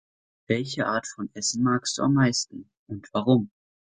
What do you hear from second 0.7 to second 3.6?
Art von Essen magst du am meisten und warum?